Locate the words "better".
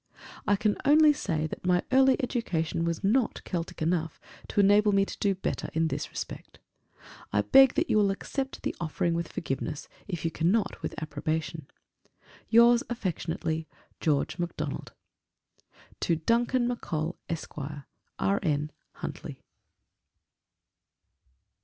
5.35-5.69